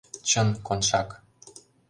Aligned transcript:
—Чын, 0.29 0.47
Коншак! 0.67 1.09